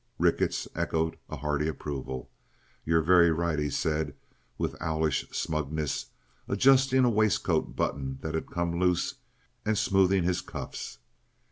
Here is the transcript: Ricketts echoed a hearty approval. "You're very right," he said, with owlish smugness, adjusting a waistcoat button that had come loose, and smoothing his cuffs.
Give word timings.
Ricketts 0.17 0.67
echoed 0.73 1.15
a 1.29 1.35
hearty 1.35 1.67
approval. 1.67 2.31
"You're 2.83 3.03
very 3.03 3.29
right," 3.29 3.59
he 3.59 3.69
said, 3.69 4.15
with 4.57 4.75
owlish 4.81 5.29
smugness, 5.29 6.07
adjusting 6.47 7.05
a 7.05 7.09
waistcoat 7.11 7.75
button 7.75 8.17
that 8.23 8.33
had 8.33 8.49
come 8.49 8.79
loose, 8.79 9.13
and 9.63 9.77
smoothing 9.77 10.23
his 10.23 10.41
cuffs. 10.41 10.97